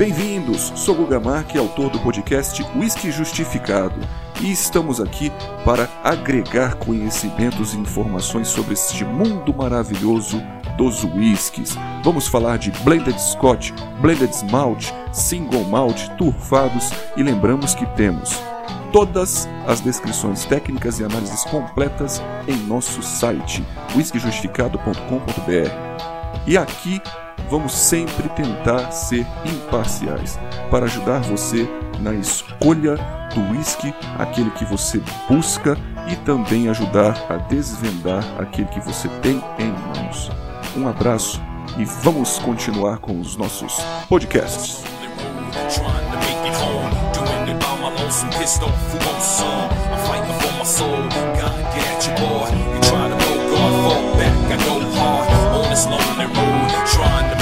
[0.00, 4.00] Bem-vindos, sou Guga Marque, autor do podcast Whisky Justificado,
[4.40, 5.30] e estamos aqui
[5.62, 10.42] para agregar conhecimentos e informações sobre este mundo maravilhoso
[10.78, 11.76] dos whiskies.
[12.02, 18.42] Vamos falar de Blended Scotch, Blended Malt, Single Malt, Turfados e lembramos que temos
[18.94, 23.62] todas as descrições técnicas e análises completas em nosso site
[23.94, 25.90] whiskyjustificado.com.br.
[26.46, 27.02] E aqui
[27.50, 30.38] vamos sempre tentar ser imparciais
[30.70, 31.68] para ajudar você
[31.98, 32.96] na escolha
[33.34, 35.76] do whisky, aquele que você busca
[36.08, 40.30] e também ajudar a desvendar aquele que você tem em mãos.
[40.76, 41.42] Um abraço
[41.76, 43.76] e vamos continuar com os nossos
[44.08, 44.84] podcasts.
[57.00, 57.39] trying to